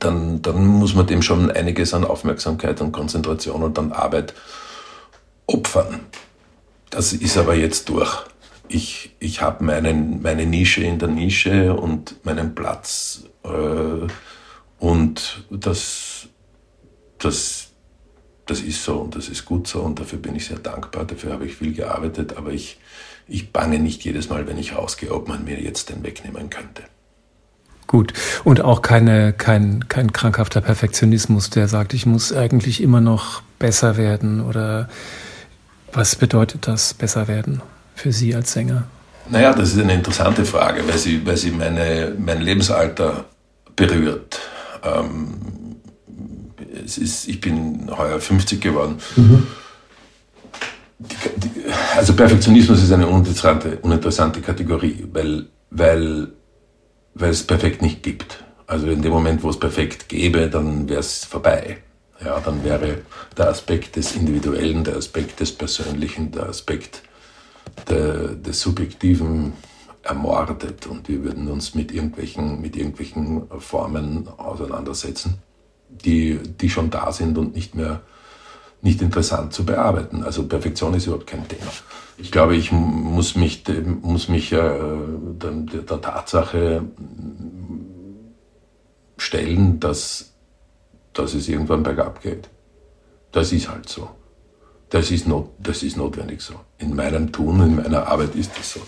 [0.00, 4.34] dann, dann muss man dem schon einiges an Aufmerksamkeit und Konzentration und an Arbeit
[5.46, 6.00] opfern.
[6.90, 8.24] Das ist aber jetzt durch.
[8.72, 14.06] Ich, ich habe meinen, meine Nische in der Nische und meinen Platz äh,
[14.78, 16.28] und das,
[17.18, 17.68] das,
[18.46, 21.34] das ist so und das ist gut so und dafür bin ich sehr dankbar, dafür
[21.34, 22.80] habe ich viel gearbeitet, aber ich,
[23.28, 26.82] ich bange nicht jedes Mal, wenn ich rausgehe, ob man mir jetzt den wegnehmen könnte.
[27.86, 28.14] Gut.
[28.42, 33.98] Und auch keine, kein, kein krankhafter Perfektionismus, der sagt, ich muss eigentlich immer noch besser
[33.98, 34.88] werden oder
[35.92, 37.60] was bedeutet das, besser werden
[37.94, 38.84] für Sie als Sänger?
[39.28, 43.24] Naja, das ist eine interessante Frage, weil sie, weil sie meine, mein Lebensalter
[43.76, 44.40] berührt.
[44.82, 45.76] Ähm,
[46.84, 48.96] es ist, ich bin heuer 50 geworden.
[49.16, 49.46] Mhm.
[50.98, 51.50] Die, die,
[51.96, 56.28] also Perfektionismus ist eine uninteressante, uninteressante Kategorie, weil, weil,
[57.14, 58.44] weil es perfekt nicht gibt.
[58.66, 61.78] Also in dem Moment, wo es perfekt gäbe, dann wäre es vorbei.
[62.24, 62.98] Ja, dann wäre
[63.36, 67.02] der Aspekt des Individuellen, der Aspekt des Persönlichen, der Aspekt
[67.88, 69.52] der, des Subjektiven
[70.02, 75.38] ermordet und wir würden uns mit irgendwelchen, mit irgendwelchen Formen auseinandersetzen
[75.92, 78.00] die, die schon da sind und nicht mehr
[78.84, 80.24] nicht interessant zu bearbeiten.
[80.24, 81.70] Also Perfektion ist überhaupt kein Thema.
[82.18, 83.62] Ich glaube, ich muss mich,
[84.02, 86.82] muss mich äh, der, der Tatsache
[89.16, 90.32] stellen, dass,
[91.12, 92.48] dass es irgendwann bergab geht.
[93.30, 94.10] Das ist halt so.
[94.92, 96.54] Das ist, not, das ist notwendig so.
[96.78, 98.80] In meinem Tun, in meiner Arbeit ist das so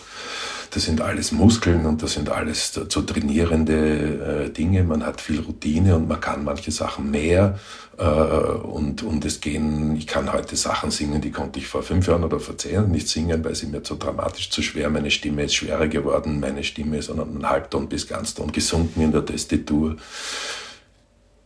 [0.74, 4.82] das sind alles Muskeln und das sind alles zu trainierende äh, Dinge.
[4.82, 7.58] Man hat viel Routine und man kann manche Sachen mehr.
[7.96, 12.08] Äh, und, und es gehen, ich kann heute Sachen singen, die konnte ich vor fünf
[12.08, 15.12] Jahren oder vor zehn Jahren nicht singen, weil sie mir zu dramatisch, zu schwer, meine
[15.12, 19.96] Stimme ist schwerer geworden, meine Stimme ist ein Halbton bis Ganzton gesunken in der Testitur.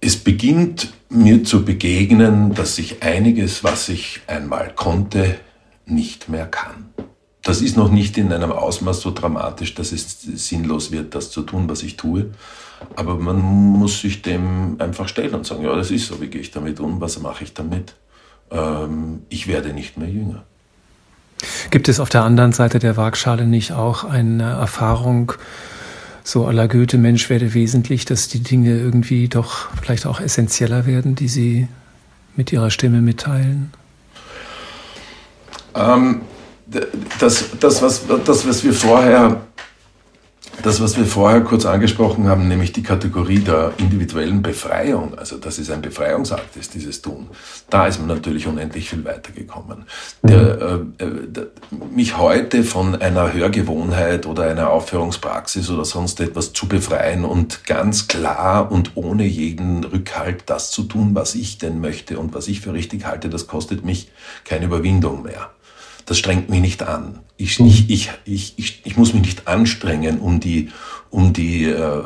[0.01, 5.39] Es beginnt mir zu begegnen, dass ich einiges, was ich einmal konnte,
[5.87, 6.89] nicht mehr kann
[7.49, 11.41] das ist noch nicht in einem Ausmaß so dramatisch, dass es sinnlos wird, das zu
[11.41, 12.27] tun, was ich tue.
[12.95, 16.43] Aber man muss sich dem einfach stellen und sagen, ja, das ist so, wie gehe
[16.43, 17.95] ich damit um, was mache ich damit?
[18.51, 20.43] Ähm, ich werde nicht mehr jünger.
[21.71, 25.33] Gibt es auf der anderen Seite der Waagschale nicht auch eine Erfahrung,
[26.29, 31.15] so aller Goethe, Mensch werde wesentlich, dass die Dinge irgendwie doch vielleicht auch essentieller werden,
[31.15, 31.69] die Sie
[32.37, 33.73] mit Ihrer Stimme mitteilen?
[35.75, 36.21] Ähm,
[37.19, 39.41] das, das, was, das, was wir vorher
[40.63, 45.59] das, was wir vorher kurz angesprochen haben, nämlich die Kategorie der individuellen Befreiung, also das
[45.59, 47.29] ist ein Befreiungsakt, ist dieses Tun,
[47.71, 49.85] da ist man natürlich unendlich viel weitergekommen.
[50.23, 50.61] Der,
[50.99, 51.47] äh, äh, der,
[51.95, 58.09] mich heute von einer Hörgewohnheit oder einer Aufführungspraxis oder sonst etwas zu befreien und ganz
[58.09, 62.61] klar und ohne jeden Rückhalt das zu tun, was ich denn möchte und was ich
[62.61, 64.11] für richtig halte, das kostet mich
[64.45, 65.51] keine Überwindung mehr
[66.09, 67.21] das strengt mich nicht an.
[67.37, 70.71] Ich, ich, ich, ich, ich, ich muss mich nicht anstrengen, um die,
[71.11, 72.03] um die, äh,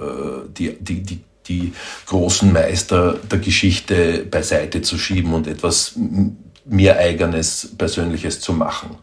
[0.48, 1.72] die, die, die, die
[2.06, 5.94] großen Meister der Geschichte beiseite zu schieben und etwas
[6.64, 8.96] mir eigenes, persönliches zu machen.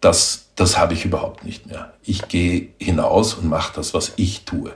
[0.00, 1.94] Das, das habe ich überhaupt nicht mehr.
[2.02, 4.72] Ich gehe hinaus und mache das, was ich tue.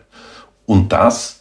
[0.64, 1.39] Und das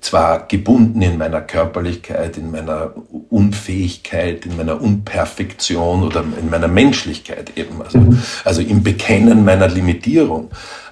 [0.00, 2.92] zwar gebunden in meiner Körperlichkeit, in meiner
[3.30, 8.22] Unfähigkeit, in meiner Unperfektion oder in meiner Menschlichkeit eben, also, mhm.
[8.44, 10.50] also im Bekennen meiner Limitierung,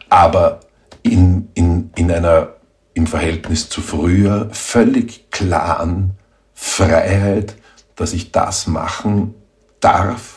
[0.08, 0.60] aber
[1.02, 2.56] in, in, in einer
[2.94, 6.12] im Verhältnis zu früher völlig klaren
[6.54, 7.54] Freiheit,
[7.94, 9.34] dass ich das machen
[9.80, 10.35] darf,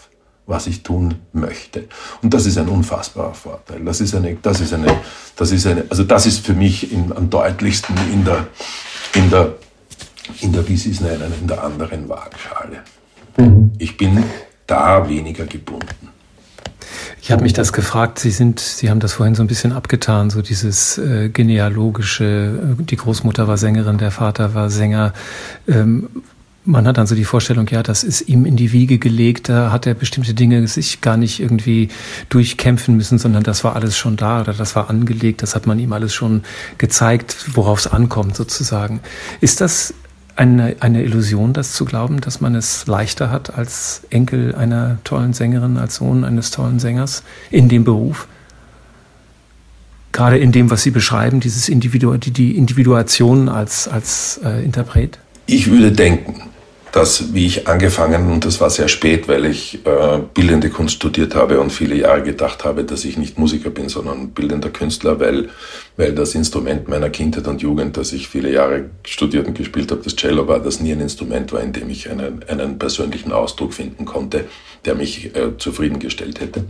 [0.50, 1.86] was ich tun möchte.
[2.22, 3.82] Und das ist ein unfassbarer Vorteil.
[3.86, 4.98] Das ist eine, das ist eine,
[5.36, 8.48] das ist eine, also das ist für mich in, am deutlichsten in der,
[9.14, 9.54] in der,
[10.42, 12.80] in der, wie Sie es nennen, in der anderen Waagschale.
[13.38, 13.72] Mhm.
[13.78, 14.24] Ich bin
[14.66, 16.10] da weniger gebunden.
[17.22, 18.18] Ich habe mich das gefragt.
[18.18, 22.76] Sie sind, Sie haben das vorhin so ein bisschen abgetan, so dieses äh, genealogische.
[22.80, 25.14] Die Großmutter war Sängerin, der Vater war Sänger.
[25.68, 26.10] Ähm,
[26.66, 29.72] man hat dann so die Vorstellung, ja, das ist ihm in die Wiege gelegt, da
[29.72, 31.90] hat er bestimmte Dinge sich gar nicht irgendwie
[32.30, 35.80] durchkämpfen müssen, sondern das war alles schon da oder das war angelegt, das hat man
[35.80, 36.44] ihm alles schon
[36.78, 39.00] gezeigt, worauf es ankommt sozusagen.
[39.42, 39.94] Ist das
[40.36, 45.34] eine, eine Illusion, das zu glauben, dass man es leichter hat als Enkel einer tollen
[45.34, 48.28] Sängerin, als Sohn eines tollen Sängers in dem Beruf?
[50.12, 55.20] Gerade in dem, was Sie beschreiben, dieses Individu die, die Individuation als, als äh, Interpret?
[55.52, 56.44] Ich würde denken,
[56.92, 61.34] dass, wie ich angefangen, und das war sehr spät, weil ich äh, bildende Kunst studiert
[61.34, 65.50] habe und viele Jahre gedacht habe, dass ich nicht Musiker bin, sondern bildender Künstler, weil,
[65.98, 70.02] weil das Instrument meiner Kindheit und Jugend, das ich viele Jahre studiert und gespielt habe,
[70.04, 73.74] das Cello war, das nie ein Instrument war, in dem ich einen, einen persönlichen Ausdruck
[73.74, 74.46] finden konnte,
[74.86, 76.66] der mich äh, zufriedengestellt hätte.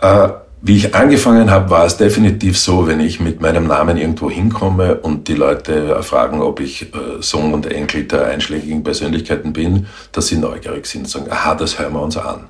[0.00, 0.28] Äh,
[0.62, 4.96] wie ich angefangen habe, war es definitiv so, wenn ich mit meinem Namen irgendwo hinkomme
[4.96, 10.28] und die Leute fragen, ob ich äh, Sohn und Enkel der einschlägigen Persönlichkeiten bin, dass
[10.28, 12.48] sie neugierig sind und sagen, aha, das hören wir uns an.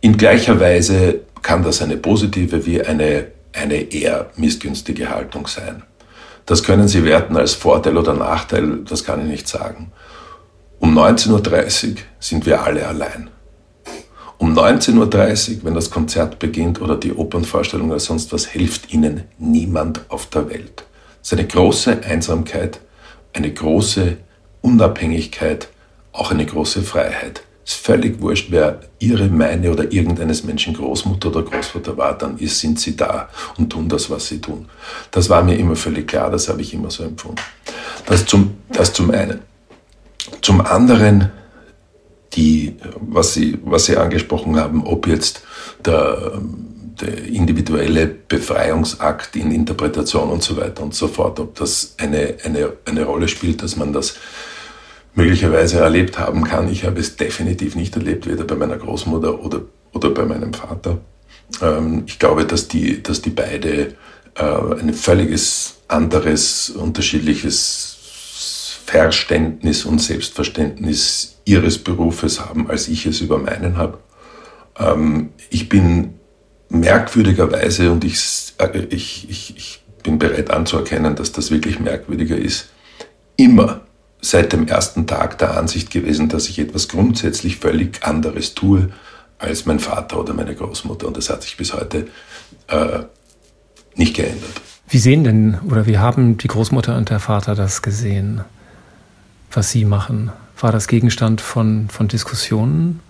[0.00, 5.82] In gleicher Weise kann das eine positive wie eine, eine eher missgünstige Haltung sein.
[6.46, 9.92] Das können Sie werten als Vorteil oder Nachteil, das kann ich nicht sagen.
[10.80, 13.30] Um 19.30 Uhr sind wir alle allein.
[14.42, 19.22] Um 19.30 Uhr, wenn das Konzert beginnt oder die Opernvorstellung oder sonst was, hilft ihnen
[19.38, 20.82] niemand auf der Welt.
[21.22, 22.80] Es ist eine große Einsamkeit,
[23.34, 24.16] eine große
[24.60, 25.68] Unabhängigkeit,
[26.10, 27.44] auch eine große Freiheit.
[27.64, 32.36] Es ist völlig wurscht, wer ihre, meine oder irgendeines Menschen Großmutter oder Großvater war, dann
[32.38, 33.28] ist, sind sie da
[33.58, 34.68] und tun das, was sie tun.
[35.12, 37.40] Das war mir immer völlig klar, das habe ich immer so empfunden.
[38.06, 39.38] Das zum, das zum einen.
[40.40, 41.30] Zum anderen
[42.34, 45.42] die, was Sie, was Sie angesprochen haben, ob jetzt
[45.84, 46.40] der,
[47.00, 52.72] der individuelle Befreiungsakt in Interpretation und so weiter und so fort, ob das eine, eine,
[52.84, 54.16] eine Rolle spielt, dass man das
[55.14, 56.70] möglicherweise erlebt haben kann.
[56.70, 60.98] Ich habe es definitiv nicht erlebt, weder bei meiner Großmutter oder, oder bei meinem Vater.
[61.60, 63.94] Ähm, ich glaube, dass die, dass die beide
[64.34, 67.91] äh, ein völliges anderes, unterschiedliches
[68.92, 73.98] Verständnis und Selbstverständnis ihres Berufes haben, als ich es über meinen habe.
[74.78, 76.14] Ähm, ich bin
[76.68, 78.18] merkwürdigerweise, und ich,
[78.58, 82.68] äh, ich, ich, ich bin bereit anzuerkennen, dass das wirklich merkwürdiger ist,
[83.36, 83.80] immer
[84.20, 88.90] seit dem ersten Tag der Ansicht gewesen, dass ich etwas grundsätzlich völlig anderes tue
[89.38, 91.06] als mein Vater oder meine Großmutter.
[91.06, 92.08] Und das hat sich bis heute
[92.68, 93.00] äh,
[93.94, 94.60] nicht geändert.
[94.86, 98.42] Wie sehen denn oder wie haben die Großmutter und der Vater das gesehen,
[99.56, 100.32] was Sie machen?
[100.58, 103.00] War das Gegenstand von, von Diskussionen?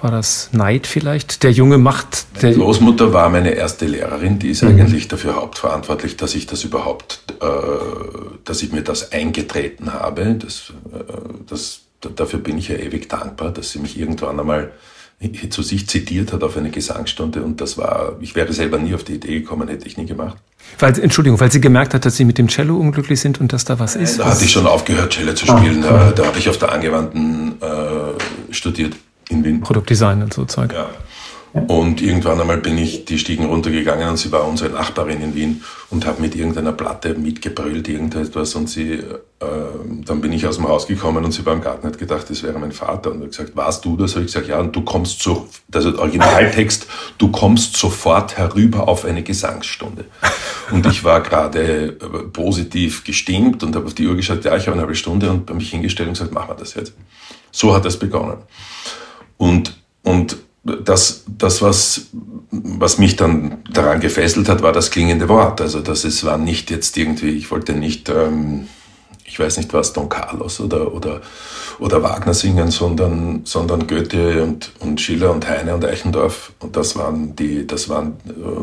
[0.00, 1.42] War das Neid vielleicht?
[1.42, 2.26] Der Junge macht.
[2.40, 4.70] Meine Großmutter war meine erste Lehrerin, die ist mhm.
[4.70, 7.46] eigentlich dafür hauptverantwortlich, dass ich das überhaupt, äh,
[8.44, 10.36] dass ich mir das eingetreten habe.
[10.36, 11.12] Das, äh,
[11.46, 11.80] das,
[12.16, 14.72] dafür bin ich ja ewig dankbar, dass sie mich irgendwann einmal
[15.50, 19.04] zu sich zitiert hat auf eine Gesangsstunde und das war, ich wäre selber nie auf
[19.04, 20.36] die Idee gekommen, hätte ich nie gemacht.
[20.78, 23.64] Weil, Entschuldigung, weil sie gemerkt hat, dass sie mit dem Cello unglücklich sind und dass
[23.64, 24.18] da was ist?
[24.18, 25.84] Da was hatte ich schon aufgehört, Cello zu spielen.
[25.84, 28.94] Ah, da, da habe ich auf der Angewandten äh, studiert
[29.28, 29.60] in Wien.
[29.60, 30.72] Produktdesign und so Zeug.
[30.72, 30.90] Ja.
[31.52, 35.64] Und irgendwann einmal bin ich die Stiegen runtergegangen und sie war unsere Nachbarin in Wien
[35.90, 38.54] und habe mit irgendeiner Platte mitgebrüllt, irgendetwas.
[38.54, 39.04] Und sie, äh,
[40.04, 42.44] dann bin ich aus dem Haus gekommen und sie war im Garten hat gedacht, das
[42.44, 43.10] wäre mein Vater.
[43.10, 44.12] Und hat gesagt, warst du das?
[44.12, 46.86] Habe ich gesagt, ja, und du kommst so, das ist Originaltext,
[47.18, 50.04] du kommst sofort herüber auf eine Gesangsstunde.
[50.70, 54.68] Und ich war gerade äh, positiv gestimmt und habe auf die Uhr geschaut, ja, ich
[54.68, 56.94] habe eine halbe Stunde und bei mich hingestellt und gesagt, machen wir das jetzt.
[57.50, 58.38] So hat es begonnen.
[59.36, 60.36] Und, und
[60.76, 62.06] das, das was,
[62.50, 65.60] was mich dann daran gefesselt hat, war das klingende Wort.
[65.60, 68.68] Also das es war nicht jetzt irgendwie, ich wollte nicht, ähm,
[69.30, 71.20] ich weiß nicht was, Don Carlos oder, oder,
[71.78, 76.52] oder Wagner singen, sondern, sondern Goethe und, und Schiller und Heine und Eichendorff.
[76.58, 78.14] Und das waren die, das waren,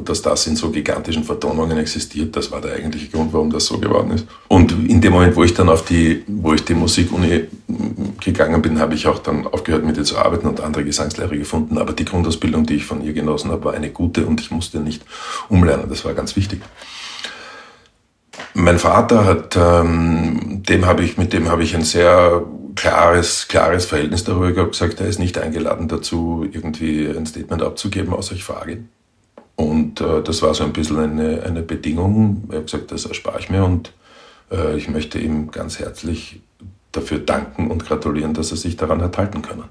[0.04, 3.78] dass das in so gigantischen Vertonungen existiert, das war der eigentliche Grund, warum das so
[3.78, 4.26] geworden ist.
[4.50, 7.46] Und in dem Moment, wo ich dann auf die, wo ich die Musikuni
[8.22, 11.78] gegangen bin, habe ich auch dann aufgehört, mit ihr zu arbeiten und andere Gesangslehrer gefunden.
[11.78, 14.80] Aber die Grundausbildung, die ich von ihr genossen habe, war eine gute und ich musste
[14.80, 15.04] nicht
[15.48, 15.88] umlernen.
[15.88, 16.62] Das war ganz wichtig.
[18.54, 22.44] Mein Vater hat, ähm, dem habe ich, mit dem habe ich ein sehr
[22.76, 28.14] klares, klares Verhältnis darüber gehabt, gesagt, er ist nicht eingeladen dazu, irgendwie ein Statement abzugeben,
[28.14, 28.84] außer ich frage.
[29.56, 32.44] Und äh, das war so ein bisschen eine, eine Bedingung.
[32.52, 33.92] Er hat gesagt, das erspare ich mir und
[34.52, 36.42] äh, ich möchte ihm ganz herzlich
[36.92, 39.66] dafür danken und gratulieren, dass er sich daran hat halten können.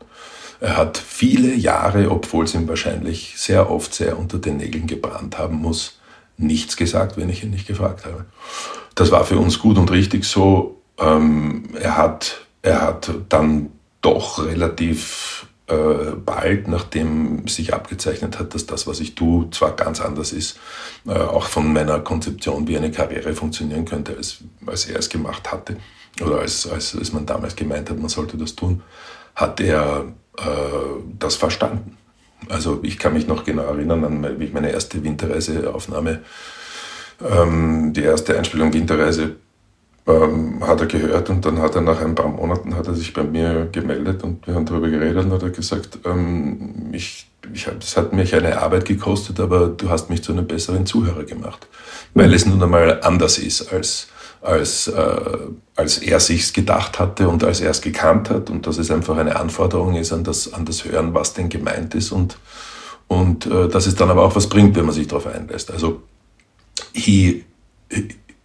[0.60, 5.38] Er hat viele Jahre, obwohl es ihm wahrscheinlich sehr oft sehr unter den Nägeln gebrannt
[5.38, 5.98] haben muss,
[6.38, 8.26] nichts gesagt, wenn ich ihn nicht gefragt habe.
[8.94, 10.80] Das war für uns gut und richtig so.
[10.98, 13.70] Ähm, er, hat, er hat dann
[14.00, 20.00] doch relativ äh, bald, nachdem sich abgezeichnet hat, dass das, was ich tue, zwar ganz
[20.00, 20.58] anders ist,
[21.06, 25.50] äh, auch von meiner Konzeption, wie eine Karriere funktionieren könnte, als, als er es gemacht
[25.50, 25.76] hatte
[26.22, 28.82] oder als, als, als man damals gemeint hat, man sollte das tun,
[29.34, 30.04] hat er
[30.38, 30.42] äh,
[31.18, 31.96] das verstanden.
[32.48, 36.20] Also ich kann mich noch genau erinnern an wie ich meine erste Winterreiseaufnahme,
[37.24, 39.36] ähm, die erste Einspielung Winterreise
[40.06, 43.12] ähm, hat er gehört und dann hat er nach ein paar Monaten hat er sich
[43.12, 47.66] bei mir gemeldet und wir haben darüber geredet und hat er gesagt, ähm, ich, ich
[47.66, 51.24] hab, das hat mich eine Arbeit gekostet, aber du hast mich zu einem besseren Zuhörer
[51.24, 51.66] gemacht,
[52.14, 54.08] weil es nun einmal anders ist als
[54.40, 55.20] als, äh,
[55.74, 59.16] als er sich's gedacht hatte und als er es gekannt hat und dass es einfach
[59.16, 62.38] eine Anforderung ist an das, an das Hören, was denn gemeint ist und,
[63.08, 65.70] und äh, dass es dann aber auch was bringt, wenn man sich darauf einlässt.
[65.70, 66.02] Also
[66.92, 67.44] he,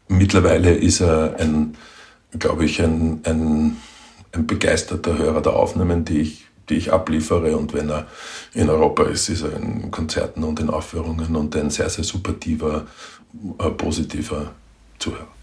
[0.08, 1.76] mittlerweile ist er ein,
[2.38, 3.78] glaube ich, ein, ein,
[4.32, 8.08] ein begeisterter Hörer der Aufnahmen, die ich, die ich abliefere und wenn er
[8.54, 12.88] in Europa ist, ist er in Konzerten und in Aufführungen und ein sehr, sehr supertiver,
[13.60, 14.52] äh, positiver
[15.00, 15.41] Zuhörer.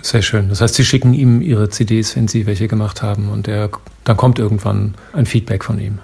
[0.00, 0.48] Sehr schön.
[0.48, 3.70] Das heißt, Sie schicken ihm Ihre CDs, wenn Sie welche gemacht haben, und er,
[4.04, 5.98] dann kommt irgendwann ein Feedback von ihm.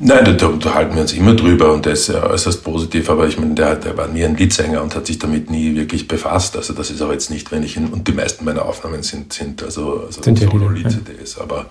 [0.00, 3.26] Nein, da, da unterhalten wir uns immer drüber und der ist ja äußerst positiv, aber
[3.26, 6.56] ich meine, der, der war nie ein Liedsänger und hat sich damit nie wirklich befasst.
[6.56, 9.32] Also das ist auch jetzt nicht, wenn ich ihn, und die meisten meiner Aufnahmen sind,
[9.32, 11.42] sind also, also sind Solo-Lied-CDs, ja.
[11.42, 11.66] aber,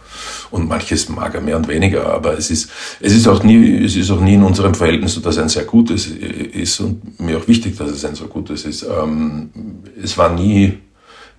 [0.51, 3.95] und manches mag er mehr und weniger, aber es ist, es ist auch nie, es
[3.95, 7.47] ist auch nie in unserem Verhältnis so, dass ein sehr gutes ist und mir auch
[7.47, 8.83] wichtig, dass es ein so gutes ist.
[8.83, 9.51] Ähm,
[10.03, 10.79] es war nie,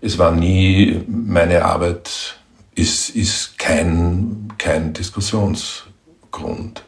[0.01, 2.39] es war nie, meine Arbeit
[2.75, 6.85] ist, ist kein, kein Diskussionsgrund.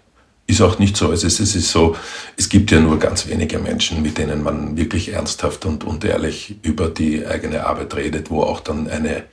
[0.46, 1.12] Ist auch nicht so.
[1.12, 1.96] Es, es ist so,
[2.36, 6.56] es gibt ja nur ganz wenige Menschen, mit denen man wirklich ernsthaft und, und ehrlich
[6.62, 9.24] über die eigene Arbeit redet, wo auch dann eine,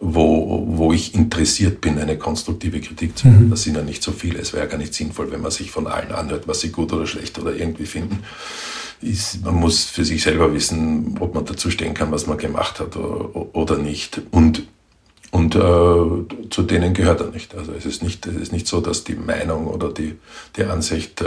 [0.00, 3.46] wo, wo ich interessiert bin, eine konstruktive Kritik zu hören.
[3.46, 3.50] Mhm.
[3.50, 4.38] Das sind ja nicht so viele.
[4.38, 7.06] Es wäre gar nicht sinnvoll, wenn man sich von allen anhört, was sie gut oder
[7.06, 8.22] schlecht oder irgendwie finden
[9.02, 12.80] ist, man muss für sich selber wissen, ob man dazu stehen kann, was man gemacht
[12.80, 14.20] hat oder nicht.
[14.30, 14.66] Und,
[15.30, 17.54] und äh, zu denen gehört er nicht.
[17.54, 20.16] Also es ist nicht, es ist nicht so, dass die Meinung oder die,
[20.56, 21.26] die Ansicht äh,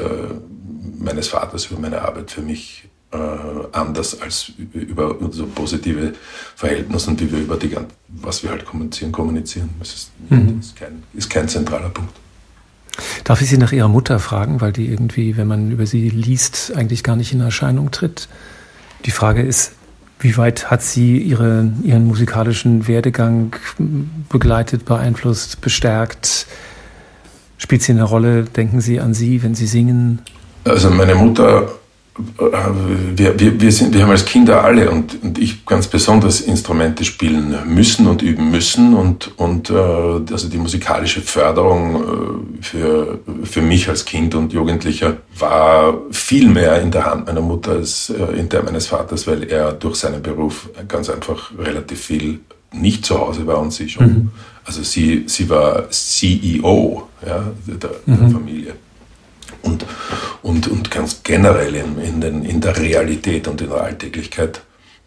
[0.97, 3.17] meines Vaters über meine Arbeit für mich äh,
[3.71, 6.13] anders als über so positive
[6.55, 7.75] Verhältnisse und wie wir über die,
[8.07, 9.69] was wir halt kommunizieren, kommunizieren.
[9.79, 10.59] Das ist, mhm.
[10.59, 12.13] ist, kein, ist kein zentraler Punkt.
[13.23, 16.73] Darf ich Sie nach Ihrer Mutter fragen, weil die irgendwie, wenn man über sie liest,
[16.75, 18.27] eigentlich gar nicht in Erscheinung tritt?
[19.05, 19.73] Die Frage ist,
[20.19, 23.55] wie weit hat sie ihre, ihren musikalischen Werdegang
[24.29, 26.47] begleitet, beeinflusst, bestärkt?
[27.57, 28.43] Spielt sie eine Rolle?
[28.43, 30.19] Denken Sie an sie, wenn Sie singen?
[30.65, 31.69] Also meine Mutter
[32.15, 37.05] wir, wir, wir, sind, wir haben als Kinder alle und, und ich ganz besonders Instrumente
[37.05, 43.61] spielen müssen und üben müssen und, und äh, also die musikalische Förderung äh, für, für
[43.63, 48.39] mich als Kind und Jugendlicher war viel mehr in der Hand meiner Mutter als äh,
[48.39, 53.19] in der meines Vaters, weil er durch seinen Beruf ganz einfach relativ viel nicht zu
[53.19, 54.05] Hause war und sie schon.
[54.05, 54.31] Mhm.
[54.65, 58.31] Also sie, sie war CEO ja, der, der mhm.
[58.31, 58.75] Familie
[59.63, 59.85] und,
[60.41, 64.61] und, und ganz generell in, in, den, in der Realität und in der Alltäglichkeit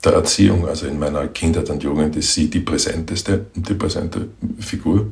[0.05, 0.67] der Erziehung.
[0.67, 5.07] Also in meiner Kindheit und Jugend ist sie die präsenteste, die präsente Figur.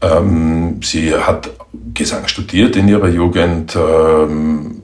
[0.00, 1.50] Ähm, sie hat
[1.92, 3.74] Gesang studiert in ihrer Jugend.
[3.76, 4.82] Ähm,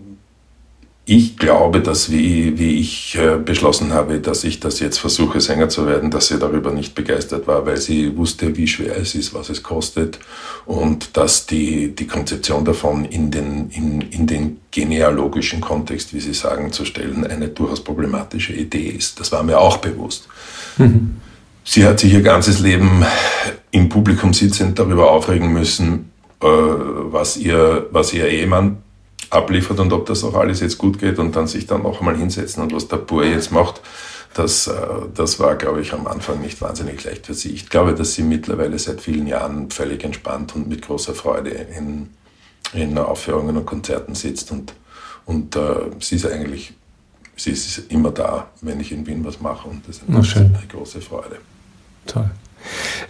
[1.07, 5.69] ich glaube, dass wie, wie ich äh, beschlossen habe, dass ich das jetzt versuche, Sänger
[5.69, 9.35] zu werden, dass sie darüber nicht begeistert war, weil sie wusste, wie schwer es ist,
[9.35, 10.19] was es kostet
[10.65, 16.33] und dass die, die Konzeption davon in den, in, in den genealogischen Kontext, wie Sie
[16.33, 19.21] sagen, zu stellen, eine durchaus problematische Idee ist.
[19.21, 20.27] Das war mir auch bewusst.
[20.79, 21.17] Mhm.
[21.65, 23.05] sie hat sich ihr ganzes Leben
[23.71, 26.11] im Publikum sitzend darüber aufregen müssen,
[26.41, 28.79] äh, was, ihr, was ihr Ehemann
[29.31, 32.17] abliefert und ob das auch alles jetzt gut geht und dann sich dann noch einmal
[32.17, 33.81] hinsetzen und was der Bur jetzt macht.
[34.35, 34.73] Das, äh,
[35.15, 37.51] das war, glaube ich, am Anfang nicht wahnsinnig leicht für sie.
[37.51, 42.11] Ich glaube, dass sie mittlerweile seit vielen Jahren völlig entspannt und mit großer Freude in,
[42.73, 44.75] in Aufführungen und Konzerten sitzt und,
[45.25, 45.61] und äh,
[46.01, 46.75] sie ist eigentlich,
[47.37, 50.67] sie ist immer da, wenn ich in Wien was mache und das ist eine, eine
[50.69, 51.39] große Freude.
[52.07, 52.31] Toll.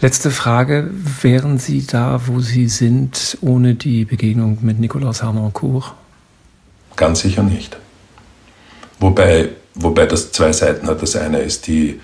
[0.00, 0.90] Letzte Frage.
[1.22, 5.94] Wären Sie da, wo Sie sind, ohne die Begegnung mit Nikolaus Harnoncourt?
[6.96, 7.76] Ganz sicher nicht.
[9.00, 11.02] Wobei, wobei das zwei Seiten hat.
[11.02, 12.00] Das eine ist die,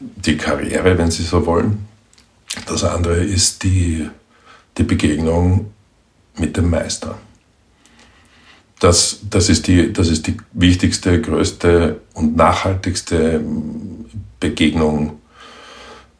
[0.00, 1.86] die Karriere, wenn Sie so wollen.
[2.66, 4.08] Das andere ist die,
[4.76, 5.72] die Begegnung
[6.36, 7.18] mit dem Meister.
[8.80, 13.40] Das, das, ist die, das ist die wichtigste, größte und nachhaltigste
[14.40, 15.20] Begegnung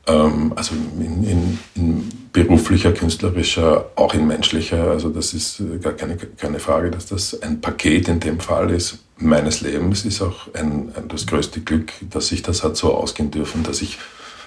[0.06, 4.90] ähm, also in, in, in, beruflicher, künstlerischer, auch in menschlicher.
[4.90, 8.70] Also das ist äh, gar keine, keine Frage, dass das ein Paket in dem Fall
[8.70, 10.04] ist meines Lebens.
[10.04, 13.82] Ist auch ein, ein, das größte Glück, dass sich das hat so ausgehen dürfen, dass
[13.82, 13.98] ich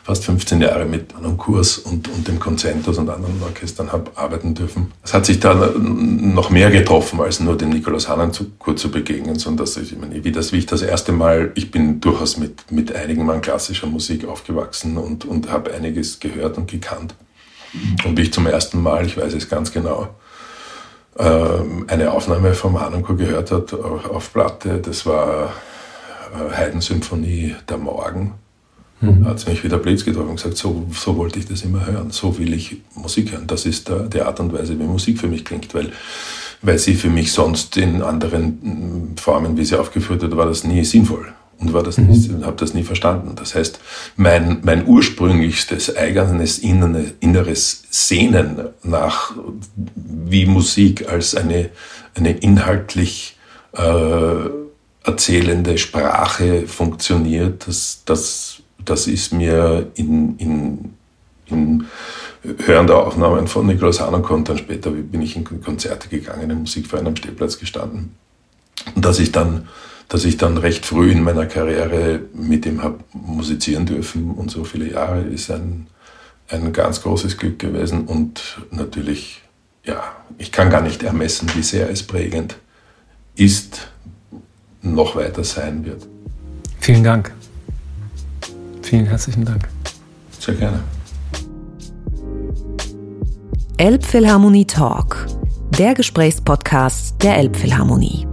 [0.07, 4.55] fast 15 Jahre mit einem Kurs und, und dem Konzentus und anderen Orchestern habe arbeiten
[4.55, 4.93] dürfen.
[5.03, 8.45] Es hat sich da noch mehr getroffen, als nur dem Nikolaus Hahn zu,
[8.89, 11.99] begegnen, sondern dass ich, ich meine, wie, das, wie ich das erste Mal, ich bin
[11.99, 17.13] durchaus mit, mit einigen Mal klassischer Musik aufgewachsen und, und habe einiges gehört und gekannt.
[18.05, 20.07] Und wie ich zum ersten Mal, ich weiß es ganz genau,
[21.19, 25.51] ähm, eine Aufnahme vom Hanunko gehört hat auf Platte, das war
[26.33, 28.35] äh, Heidensymphonie der Morgen
[28.99, 29.25] Mhm.
[29.25, 32.09] Hat es mich wieder blöd getroffen und gesagt, so, so wollte ich das immer hören,
[32.11, 33.45] so will ich Musik hören.
[33.45, 35.91] Das ist der, die Art und Weise, wie Musik für mich klingt, weil,
[36.63, 40.63] weil sie für mich sonst in anderen mm, Formen, wie sie aufgeführt wird, war das
[40.63, 41.27] nie sinnvoll
[41.59, 42.45] und war das mhm.
[42.45, 43.33] habe das nie verstanden.
[43.35, 43.79] Das heißt,
[44.15, 49.33] mein, mein ursprünglichstes eigenes inneres Sehnen nach,
[49.95, 51.69] wie Musik als eine,
[52.15, 53.37] eine inhaltlich
[53.73, 54.49] äh,
[55.03, 58.56] erzählende Sprache funktioniert, das, das
[58.89, 60.93] das ist mir in, in,
[61.47, 61.85] in
[62.65, 67.07] Hören der Aufnahmen von Nikolaus Hanukon, dann später bin ich in Konzerte gegangen, in Musikverein
[67.07, 68.15] am Stehplatz gestanden.
[68.95, 69.67] Und dass ich dann,
[70.07, 74.63] dass ich dann recht früh in meiner Karriere mit ihm habe musizieren dürfen und so
[74.63, 75.87] viele Jahre ist ein,
[76.49, 79.41] ein ganz großes Glück gewesen und natürlich,
[79.83, 80.03] ja,
[80.37, 82.57] ich kann gar nicht ermessen, wie sehr es prägend
[83.35, 83.89] ist,
[84.81, 86.07] noch weiter sein wird.
[86.79, 87.33] Vielen Dank.
[88.87, 89.67] Vielen herzlichen Dank.
[90.39, 90.79] Sehr gerne.
[93.77, 95.27] Elbphilharmonie Talk,
[95.77, 98.26] der Gesprächspodcast der Elbphilharmonie.